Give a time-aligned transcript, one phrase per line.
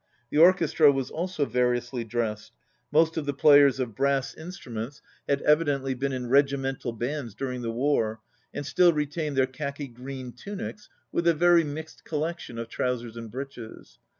[0.31, 2.53] The orchestra was also variously dressed.
[2.91, 7.61] Most of the players of brass instruments 91 had evidently been in regimental bands during
[7.61, 8.19] the war,
[8.51, 13.29] and still retained their khaki green tunics with a very mixed collection of trousers and
[13.29, 13.99] breeches.